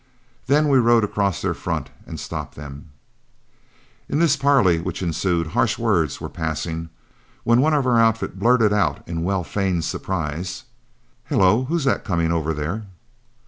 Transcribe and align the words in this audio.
Then 0.47 0.67
we 0.67 0.79
rode 0.79 1.03
across 1.03 1.43
their 1.43 1.53
front 1.53 1.91
and 2.07 2.19
stopped 2.19 2.55
them. 2.55 2.89
In 4.09 4.17
the 4.17 4.35
parley 4.41 4.79
which 4.79 5.03
ensued, 5.03 5.45
harsh 5.53 5.77
words 5.77 6.19
were 6.19 6.27
passing, 6.27 6.89
when 7.43 7.61
one 7.61 7.75
of 7.75 7.85
our 7.85 7.99
outfit 7.99 8.39
blurted 8.39 8.73
out 8.73 9.07
in 9.07 9.23
well 9.23 9.43
feigned 9.43 9.83
surprise, 9.85 10.63
"Hello, 11.25 11.65
who's 11.65 11.83
that, 11.83 12.03
coming 12.03 12.31
over 12.31 12.51
there?" 12.51 12.87